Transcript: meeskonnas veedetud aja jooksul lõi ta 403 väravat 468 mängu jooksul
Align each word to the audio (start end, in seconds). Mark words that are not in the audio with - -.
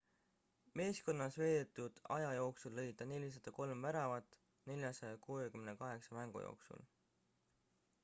meeskonnas 0.79 1.37
veedetud 1.41 1.99
aja 2.15 2.31
jooksul 2.39 2.75
lõi 2.81 2.87
ta 3.03 3.09
403 3.13 3.77
väravat 3.85 4.41
468 4.73 6.21
mängu 6.23 6.47
jooksul 6.49 6.87